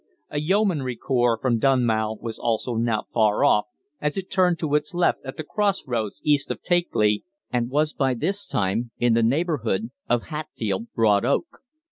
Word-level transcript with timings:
A 0.31 0.39
Yeomanry 0.39 0.95
corps 0.95 1.37
from 1.39 1.59
Dunmow 1.59 2.17
was 2.21 2.39
also 2.39 2.73
not 2.73 3.11
far 3.13 3.45
off, 3.45 3.65
as 4.01 4.17
it 4.17 4.31
turned 4.31 4.57
to 4.57 4.73
its 4.73 4.95
left 4.95 5.19
at 5.23 5.37
the 5.37 5.43
cross 5.43 5.85
roads 5.87 6.21
east 6.25 6.49
of 6.49 6.63
Takely, 6.63 7.23
and 7.53 7.69
was 7.69 7.93
by 7.93 8.15
this 8.15 8.47
time 8.47 8.89
in 8.97 9.13
the 9.13 9.21
neighbourhood 9.21 9.91
of 10.09 10.29
Hatfield 10.29 10.91
Broad 10.95 11.23
Oak. 11.23 11.59